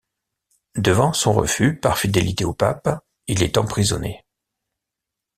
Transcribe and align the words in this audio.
Devant 0.77 1.13
son 1.13 1.31
refus, 1.31 1.79
par 1.79 1.99
fidélité 1.99 2.43
au 2.43 2.55
pape, 2.55 2.89
il 3.27 3.43
est 3.43 3.59
emprisonné. 3.59 4.25